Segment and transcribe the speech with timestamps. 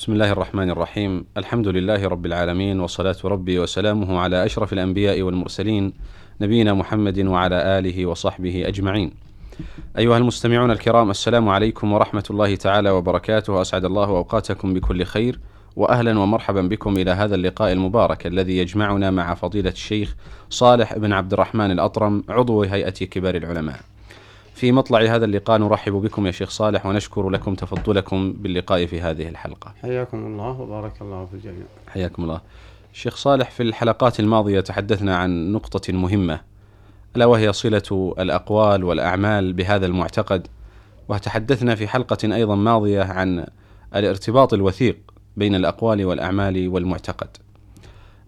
[0.00, 5.92] بسم الله الرحمن الرحيم الحمد لله رب العالمين وصلاة ربي وسلامه على أشرف الأنبياء والمرسلين
[6.40, 9.12] نبينا محمد وعلى آله وصحبه أجمعين
[9.98, 15.40] أيها المستمعون الكرام السلام عليكم ورحمة الله تعالى وبركاته أسعد الله أوقاتكم بكل خير
[15.76, 20.16] وأهلا ومرحبا بكم إلى هذا اللقاء المبارك الذي يجمعنا مع فضيلة الشيخ
[20.50, 23.80] صالح بن عبد الرحمن الأطرم عضو هيئة كبار العلماء
[24.60, 29.28] في مطلع هذا اللقاء نرحب بكم يا شيخ صالح ونشكر لكم تفضلكم باللقاء في هذه
[29.28, 29.74] الحلقة.
[29.82, 31.64] حياكم الله وبارك الله في الجميع.
[31.88, 32.40] حياكم الله.
[32.92, 36.40] شيخ صالح في الحلقات الماضية تحدثنا عن نقطة مهمة
[37.16, 40.46] ألا وهي صلة الأقوال والأعمال بهذا المعتقد
[41.08, 43.46] وتحدثنا في حلقة أيضا ماضية عن
[43.94, 44.98] الارتباط الوثيق
[45.36, 47.36] بين الأقوال والأعمال والمعتقد.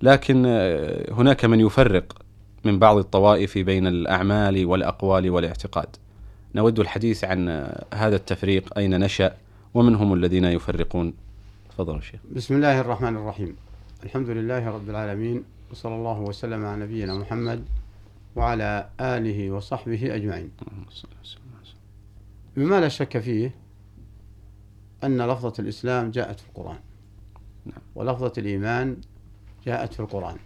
[0.02, 0.46] لكن
[1.10, 2.12] هناك من يفرق
[2.64, 5.96] من بعض الطوائف بين الأعمال والأقوال والاعتقاد.
[6.54, 7.48] نود الحديث عن
[7.94, 9.36] هذا التفريق أين نشأ
[9.74, 11.14] ومن هم الذين يفرقون.
[11.70, 12.20] تفضل شيخ.
[12.32, 13.56] بسم الله الرحمن الرحيم.
[14.04, 17.64] الحمد لله رب العالمين وصلى الله وسلم على نبينا محمد
[18.36, 20.50] وعلى آله وصحبه أجمعين.
[22.56, 23.54] مما لا شك فيه
[25.04, 26.78] أن لفظة الإسلام جاءت في القرآن.
[27.66, 27.82] نعم.
[27.94, 28.96] ولفظة الإيمان
[29.66, 30.36] جاءت في القرآن.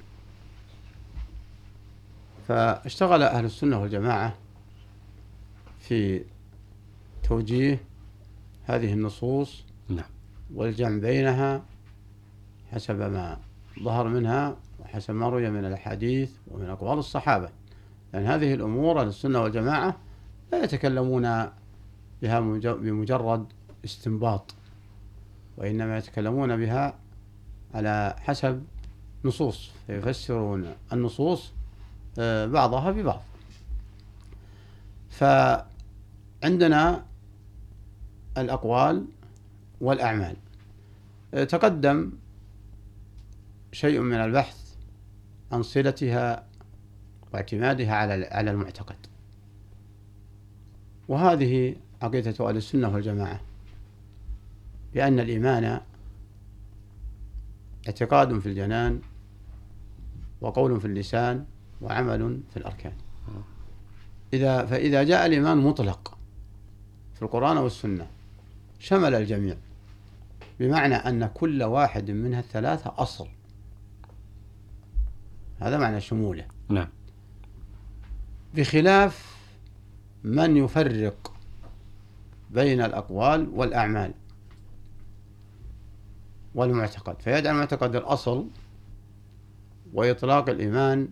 [2.49, 4.35] فاشتغل أهل السنة والجماعة
[5.89, 6.25] في
[7.23, 7.81] توجيه
[8.65, 10.11] هذه النصوص نعم.
[10.55, 11.65] والجمع بينها
[12.73, 13.39] حسب ما
[13.83, 17.49] ظهر منها وحسب ما روي من الأحاديث ومن أقوال الصحابة
[18.13, 19.97] لأن هذه الأمور السنة والجماعة
[20.53, 21.47] لا يتكلمون
[22.23, 23.47] بها بمجرد
[23.85, 24.55] استنباط
[25.57, 26.95] وإنما يتكلمون بها
[27.75, 28.63] على حسب
[29.25, 31.53] نصوص فيفسرون النصوص
[32.19, 33.23] آه، بعضها ببعض
[36.47, 37.05] فعندنا
[38.39, 39.07] الأقوال
[39.81, 40.37] والأعمال.
[41.35, 42.13] آه، تقدم
[43.73, 44.75] شيء من البحث
[45.53, 46.47] عن صلتها
[47.33, 48.97] واعتمادها على على المعتقد.
[51.09, 53.41] وهذه عقيدة أهل السنة والجماعة
[54.95, 55.81] بأن الإيمان
[57.87, 59.01] اعتقاد في الجنان
[60.41, 61.45] وقول في اللسان
[61.81, 62.93] وعمل في الأركان.
[64.33, 66.16] إذا فإذا جاء الإيمان مطلق
[67.17, 68.07] في القرآن والسنة.
[68.79, 69.57] شمل الجميع.
[70.61, 73.29] بمعنى أن كل واحد منها الثلاثة أصل.
[75.61, 76.45] هذا معنى شموله.
[76.69, 76.89] نعم.
[78.55, 79.37] بخلاف
[80.25, 81.33] من يفرق
[82.51, 84.15] بين الأقوال والأعمال
[86.55, 87.23] والمعتقد.
[87.23, 88.47] فيجعل المعتقد الأصل
[89.95, 91.09] وإطلاق الإيمان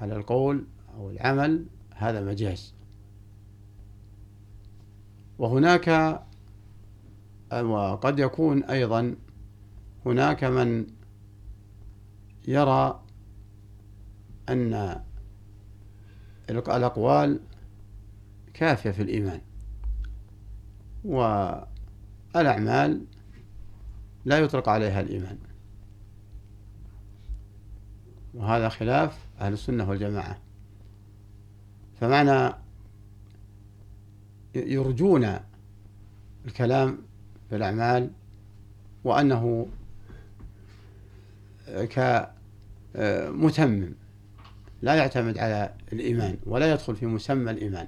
[0.00, 0.64] على القول
[0.96, 2.74] أو العمل هذا مجاز.
[5.38, 6.20] وهناك
[7.52, 9.16] وقد يكون أيضا
[10.06, 10.86] هناك من
[12.48, 13.02] يرى
[14.48, 15.00] أن
[16.50, 17.40] الأقوال
[18.54, 19.40] كافية في الإيمان
[22.34, 23.04] والأعمال
[24.24, 25.38] لا يطلق عليها الإيمان.
[28.34, 30.38] وهذا خلاف أهل السنة والجماعة.
[32.00, 32.54] فمعنى
[34.54, 35.38] يرجون
[36.46, 36.98] الكلام
[37.50, 38.10] في الأعمال
[39.04, 39.66] وأنه
[42.94, 43.94] كمتمم
[44.82, 47.86] لا يعتمد على الإيمان ولا يدخل في مسمى الإيمان.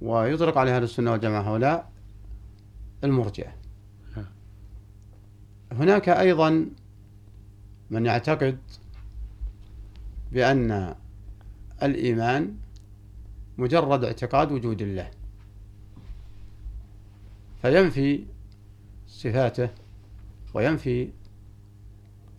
[0.00, 1.90] ويطلق على أهل السنة والجماعة هؤلاء
[3.04, 3.52] المرجئة.
[5.72, 6.66] هناك أيضا
[7.90, 8.58] من يعتقد
[10.32, 10.94] بأن
[11.82, 12.54] الإيمان
[13.58, 15.10] مجرد اعتقاد وجود الله.
[17.62, 18.24] فينفي
[19.08, 19.68] صفاته
[20.54, 21.10] وينفي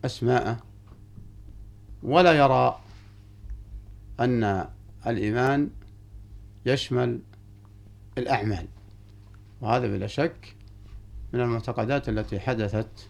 [0.06, 0.57] أسماءه
[2.04, 2.80] ولا يرى
[4.19, 4.68] أن
[5.07, 5.69] الإيمان
[6.66, 7.19] يشمل
[8.18, 8.68] الأعمال.
[9.62, 10.56] وهذا بلا شك
[11.33, 13.10] من المعتقدات التي حدثت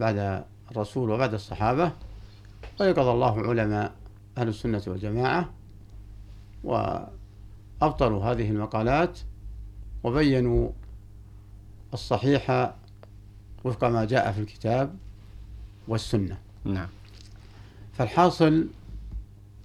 [0.00, 1.92] بعد الرسول وبعد الصحابة
[2.80, 3.92] ويقظ الله علماء
[4.38, 5.50] أهل السنة والجماعة
[6.64, 9.18] وأبطلوا هذه المقالات
[10.04, 10.70] وبينوا
[11.94, 12.72] الصحيح
[13.64, 14.96] وفق ما جاء في الكتاب
[15.88, 16.38] والسنة.
[16.64, 16.88] نعم.
[17.92, 18.66] فالحاصل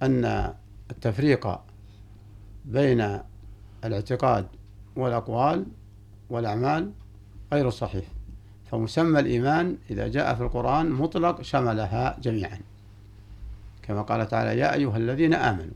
[0.02, 0.54] أن
[0.90, 1.58] التفريق
[2.64, 3.20] بين
[3.84, 4.46] الاعتقاد
[4.96, 5.66] والأقوال
[6.30, 6.92] والأعمال
[7.52, 8.04] غير صحيح
[8.70, 12.60] فمسمى الإيمان إذا جاء في القرآن مطلق شملها جميعا.
[13.82, 15.74] كما قال تعالى يا أيها الذين آمنوا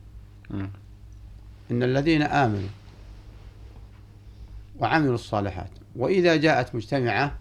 [1.70, 2.68] إن الذين آمنوا
[4.80, 7.38] وعملوا الصالحات وإذا جاءت مجتمعة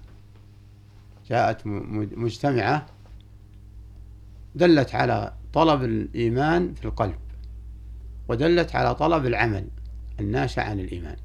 [1.30, 1.68] جاءت
[2.18, 2.86] مجتمعة
[4.56, 7.20] دلت على طلب الإيمان في القلب
[8.28, 9.68] ودلت على طلب العمل
[10.20, 11.18] الناشئ عن الإيمان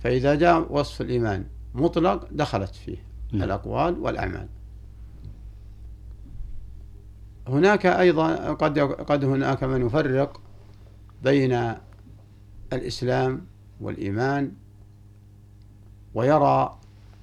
[0.00, 2.96] فإذا جاء وصف الإيمان مطلق دخلت فيه
[3.32, 3.42] نعم.
[3.42, 4.48] الأقوال والأعمال
[7.48, 10.40] هناك أيضا قد قد هناك من يفرق
[11.22, 11.74] بين
[12.74, 13.46] الإسلام
[13.80, 14.52] والإيمان
[16.14, 16.78] ويرى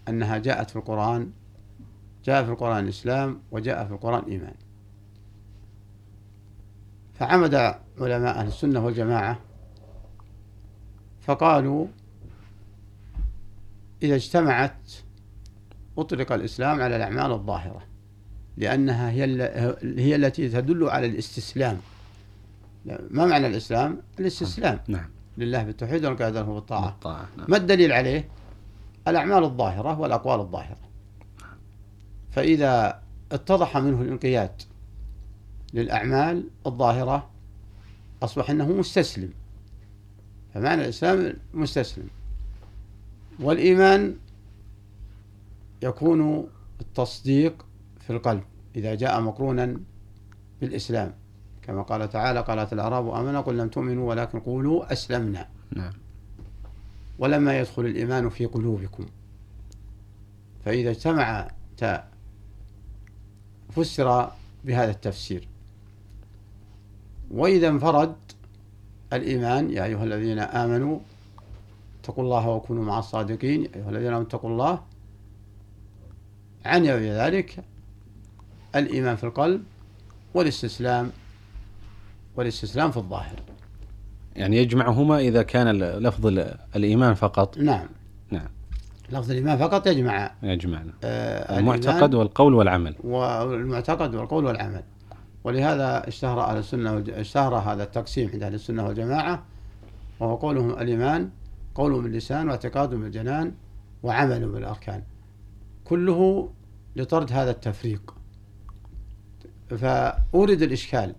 [0.09, 1.31] أنها جاءت في القرآن
[2.25, 4.53] جاء في القرآن الإسلام وجاء في القرآن إيمان
[7.13, 7.55] فعمد
[7.99, 9.39] علماء أهل السنة والجماعة
[11.21, 11.87] فقالوا
[14.03, 14.91] إذا اجتمعت
[15.97, 17.81] أطلق الإسلام على الأعمال الظاهرة
[18.57, 19.23] لأنها هي
[19.97, 21.77] هي التي تدل على الاستسلام.
[22.85, 24.79] ما معنى الإسلام؟ الاستسلام.
[24.87, 25.09] نعم.
[25.41, 27.45] لله بالتوحيد والقيادة له بالطاعة نعم.
[27.47, 28.29] ما الدليل عليه؟
[29.07, 30.77] الأعمال الظاهرة والأقوال الظاهرة.
[32.31, 33.01] فإذا
[33.31, 34.61] اتضح منه الانقياد
[35.73, 37.29] للأعمال الظاهرة
[38.23, 39.33] أصبح أنه مستسلم.
[40.53, 42.07] فمعنى الإسلام مستسلم.
[43.39, 44.15] والإيمان
[45.83, 46.47] يكون
[46.81, 47.65] التصديق
[47.99, 48.43] في القلب
[48.75, 49.77] إذا جاء مقرونا
[50.61, 51.13] بالإسلام.
[51.63, 55.47] كما قال تعالى قالت الأعراب آمنا؟ قل لم تؤمنوا ولكن قولوا أسلمنا.
[55.71, 55.93] نعم.
[57.19, 59.05] ولما يدخل الإيمان في قلوبكم
[60.65, 61.51] فإذا اجتمع
[63.69, 64.31] فسر
[64.65, 65.47] بهذا التفسير.
[67.31, 68.15] وإذا انفرد
[69.13, 70.99] الإيمان يا أيها الذين آمنوا
[72.01, 73.63] اتقوا الله وكونوا مع الصادقين.
[73.63, 74.81] يا أيها الذين آمنوا اتقوا الله.
[76.65, 77.63] عني بذلك
[78.75, 79.63] الإيمان في القلب
[80.33, 81.11] والاستسلام
[82.41, 83.35] والاستسلام في الظاهر.
[84.35, 86.27] يعني يجمعهما إذا كان لفظ
[86.75, 87.57] الإيمان فقط.
[87.57, 87.87] نعم.
[88.31, 88.47] نعم.
[89.11, 90.93] لفظ الإيمان فقط يجمع يجمعنا.
[91.03, 92.95] آه المعتقد والقول والعمل.
[93.03, 94.83] والمعتقد والقول والعمل.
[95.43, 99.43] ولهذا اشتهر أهل السنة اشتهر هذا التقسيم عند أهل السنة والجماعة
[100.19, 101.29] وهو قولهم الإيمان
[101.75, 103.51] قول باللسان واعتقاد بالجنان
[104.03, 105.03] وعمل بالأركان.
[105.85, 106.49] كله
[106.95, 108.15] لطرد هذا التفريق.
[109.69, 111.15] فأورد الإشكال.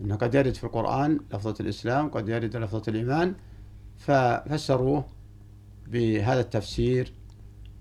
[0.00, 3.34] أنه قد يرد في القرآن لفظة الإسلام قد يرد لفظة الإيمان
[3.98, 5.04] ففسروه
[5.86, 7.12] بهذا التفسير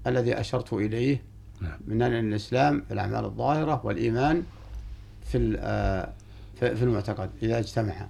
[0.08, 1.22] الذي أشرت إليه
[1.62, 1.80] نعم.
[1.88, 4.44] من أن الإسلام في الأعمال الظاهرة والإيمان
[5.26, 6.10] في آه،
[6.60, 8.08] في المعتقد إذا اجتمع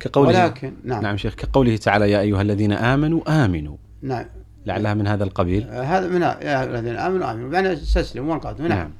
[0.00, 1.02] كقوله ولكن نعم.
[1.02, 3.76] نعم شيخ كقوله تعالى يا أيها الذين آمنوا آمنوا.
[4.02, 4.24] نعم.
[4.66, 5.68] لعلها من هذا القبيل.
[5.68, 7.48] آه هذا من يا أيها الذين آمنوا آمنوا.
[7.48, 8.68] بمعنى استسلموا وانقادوا.
[8.68, 8.90] نعم, نعم.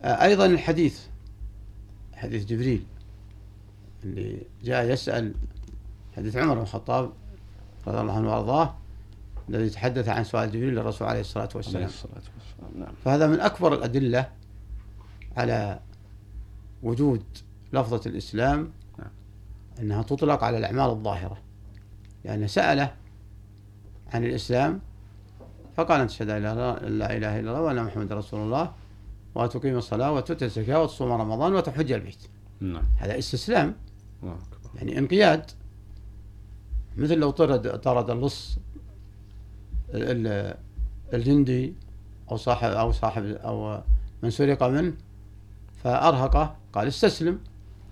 [0.00, 1.00] آه أيضا الحديث
[2.14, 2.82] حديث جبريل.
[4.04, 5.34] اللي جاء يسأل
[6.16, 7.12] حديث عمر بن الخطاب
[7.86, 8.74] رضي الله عنه وأرضاه
[9.48, 11.76] الذي تحدث عن سؤال جبريل للرسول عليه الصلاة والسلام.
[11.76, 12.94] عليه الصلاة والسلام نعم.
[13.04, 14.28] فهذا من أكبر الأدلة
[15.36, 15.80] على
[16.82, 17.22] وجود
[17.72, 19.10] لفظة الإسلام نعم.
[19.80, 21.38] أنها تطلق على الأعمال الظاهرة.
[22.24, 22.94] لأن يعني سأله
[24.14, 24.80] عن الإسلام
[25.76, 28.72] فقال ان تشهد لا إله إلا الله وأن محمد رسول الله
[29.34, 32.18] وتقيم الصلاة وتؤتي الزكاة وتصوم رمضان وتحج البيت.
[32.60, 32.84] نعم.
[32.96, 33.74] هذا استسلام.
[34.74, 35.50] يعني انقياد
[36.96, 38.58] مثل لو طرد طرد اللص
[41.14, 41.74] الجندي
[42.30, 43.82] أو صاحب أو صاحب أو
[44.22, 44.92] من سرق منه
[45.84, 47.38] فأرهقه قال استسلم.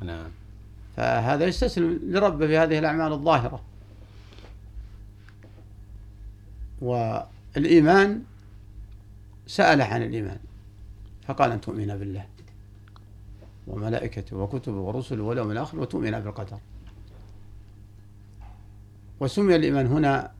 [0.02, 0.30] نعم.
[0.96, 3.62] فهذا يستسلم لربه في هذه الأعمال الظاهرة.
[6.80, 8.22] والإيمان
[9.46, 10.38] سأل عن الإيمان
[11.26, 12.26] فقال أن تؤمن بالله.
[13.66, 16.58] وملائكته وكتبه ورسله واليوم الآخر وتؤمن بالقدر.
[19.20, 20.32] وسمي الإيمان هنا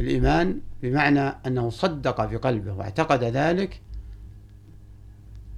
[0.00, 3.80] الإيمان بمعنى أنه صدق في قلبه واعتقد ذلك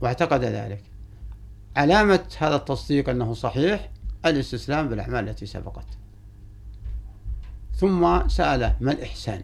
[0.01, 0.83] واعتقد ذلك.
[1.77, 3.91] علامة هذا التصديق أنه صحيح
[4.27, 5.87] الاستسلام بالأعمال التي سبقت.
[7.75, 9.43] ثم سأله ما الإحسان؟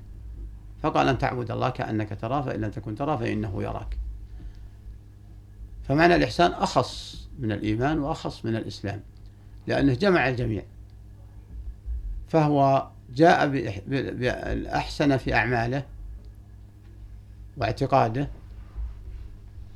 [0.83, 3.99] فقال أن تعبد الله كأنك تراه فإن لم تكن تراه فإنه يراك.
[5.88, 9.00] فمعنى الإحسان أخص من الإيمان وأخص من الإسلام
[9.66, 10.62] لأنه جمع الجميع.
[12.28, 13.49] فهو جاء
[13.88, 15.83] بالأحسن في أعماله
[17.57, 18.28] واعتقاده.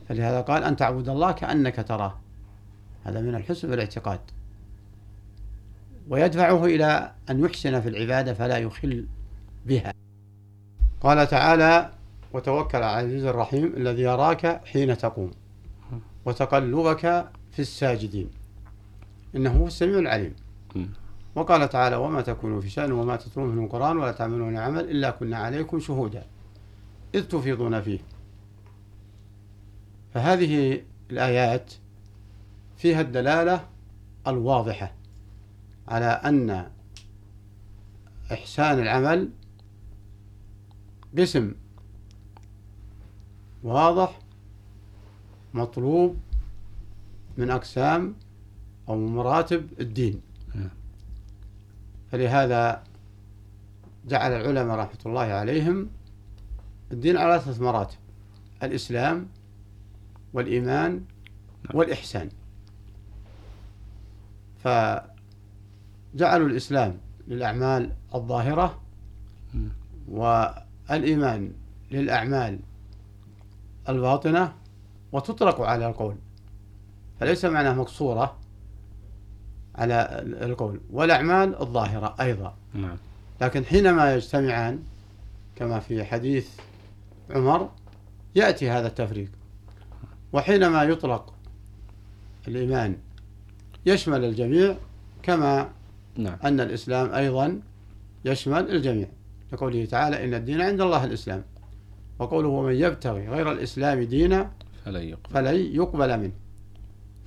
[0.08, 2.18] فلهذا قال أن تعبد الله كأنك تراه.
[3.04, 4.20] هذا من الحسن والاعتقاد.
[6.08, 9.06] ويدفعه إلى أن يحسن في العبادة فلا يخل
[9.66, 9.94] بها.
[11.00, 11.90] قال تعالى
[12.32, 15.30] وتوكل على العزيز الرحيم الذي يراك حين تقوم.
[16.24, 18.30] وتقلبك في الساجدين.
[19.36, 20.34] إنه هو السميع العليم.
[21.34, 25.36] وقال تعالى وما تكونوا في شأن وما تتلون من القرآن ولا تعملون عمل إلا كنا
[25.36, 26.26] عليكم شهودا.
[27.14, 27.98] إذ تفيضون فيه.
[30.14, 31.72] فهذه الآيات
[32.76, 33.66] فيها الدلالة
[34.26, 34.94] الواضحة
[35.88, 36.70] على أن
[38.32, 39.30] إحسان العمل
[41.18, 41.54] قسم
[43.62, 44.19] واضح
[45.54, 46.16] مطلوب
[47.38, 48.14] من أقسام
[48.88, 50.20] أو مراتب الدين.
[52.12, 52.82] فلهذا
[54.08, 55.88] جعل العلماء رحمة الله عليهم
[56.92, 57.98] الدين على ثلاث مراتب
[58.62, 59.26] الإسلام
[60.32, 60.90] والإيمان
[61.64, 61.76] نعم.
[61.76, 62.28] والإحسان.
[64.64, 68.80] فجعلوا الإسلام للأعمال الظاهرة
[70.08, 71.52] والإيمان
[71.90, 72.58] للأعمال
[73.88, 74.59] الباطنة
[75.12, 76.16] وتطلق على القول.
[77.20, 78.36] فليس معناه مقصورة
[79.74, 80.80] على القول.
[80.90, 82.54] والأعمال الظاهرة أيضا.
[82.74, 82.96] نعم.
[83.40, 84.82] لكن حينما يجتمعان
[85.56, 86.48] كما في حديث
[87.30, 87.70] عمر
[88.34, 89.28] يأتي هذا التفريق.
[90.32, 91.34] وحينما يطلق
[92.48, 92.96] الإيمان
[93.86, 94.76] يشمل الجميع
[95.22, 95.70] كما
[96.16, 96.38] نعم.
[96.44, 97.60] أن الإسلام أيضا
[98.24, 99.08] يشمل الجميع.
[99.52, 101.44] لقوله تعالى إن الدين عند الله الإسلام.
[102.18, 104.50] وقوله ومن يبتغي غير الإسلام دينا
[104.84, 106.32] فلن يقبل, فلن يقبل منه.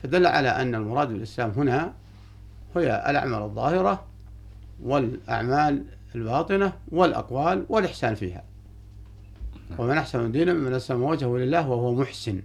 [0.04, 1.94] فدل على أن المراد بالإسلام هنا
[2.76, 4.06] هي الأعمال الظاهرة
[4.84, 8.44] والأعمال الباطنة والأقوال والإحسان فيها.
[9.70, 9.80] نعم.
[9.80, 12.42] ومن أحسن دينا ممن أسلم وجهه لله وهو محسن.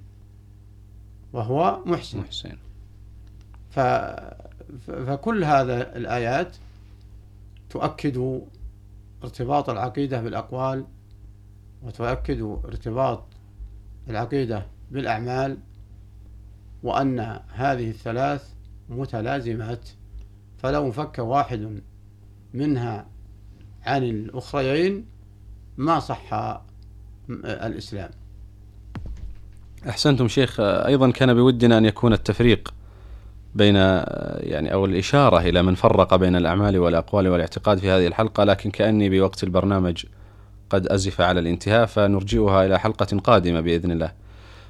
[1.32, 2.18] وهو محسن.
[2.18, 2.56] محسن.
[3.70, 3.80] ف...
[4.86, 6.56] فكل هذا الآيات
[7.70, 8.40] تؤكد
[9.22, 10.84] ارتباط العقيدة بالأقوال
[11.82, 13.24] وتؤكد ارتباط
[14.08, 15.56] العقيدة بالأعمال
[16.82, 18.44] وأن هذه الثلاث
[18.88, 19.88] متلازمات
[20.58, 21.80] فلو انفك واحد
[22.54, 23.06] منها
[23.82, 25.06] عن الأخريين
[25.76, 26.60] ما صح
[27.44, 28.10] الإسلام.
[29.88, 30.60] أحسنتم شيخ.
[30.60, 32.74] أيضا كان بودنا أن يكون التفريق
[33.54, 38.70] بين يعني أو الإشارة إلى من فرق بين الأعمال والأقوال والاعتقاد في هذه الحلقة لكن
[38.70, 40.04] كأني بوقت البرنامج
[40.70, 44.12] قد أزف على الانتهاء فنرجئها إلى حلقة قادمة بإذن الله.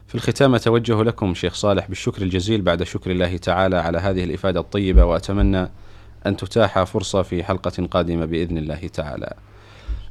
[0.09, 4.61] في الختام أتوجه لكم شيخ صالح بالشكر الجزيل بعد شكر الله تعالى على هذه الإفادة
[4.61, 5.69] الطيبة وأتمنى
[6.27, 9.35] أن تتاح فرصة في حلقة قادمة بإذن الله تعالى.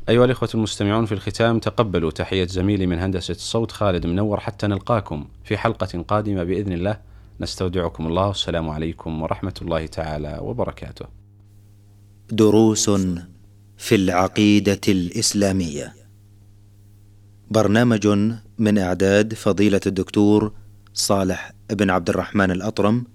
[0.09, 5.27] أيها الإخوة المستمعون في الختام تقبلوا تحية زميلي من هندسة الصوت خالد منور حتى نلقاكم
[5.43, 6.99] في حلقة قادمة بإذن الله.
[7.41, 8.27] نستودعكم الله.
[8.27, 11.05] والسلام عليكم ورحمة الله تعالى وبركاته.
[12.29, 12.89] دروس
[13.77, 15.93] في العقيدة الإسلامية.
[17.51, 18.07] برنامج
[18.59, 20.53] من إعداد فضيلة الدكتور
[20.93, 23.05] صالح بن عبد الرحمن الأطرم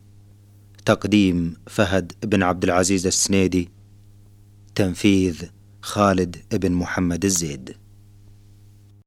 [0.85, 3.69] تقديم فهد بن عبد العزيز السنيدي
[4.75, 5.43] تنفيذ
[5.83, 7.77] خالد بن محمد الزيد.